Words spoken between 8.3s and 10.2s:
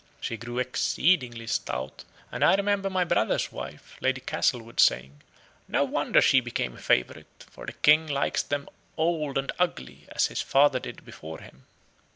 them old and ugly,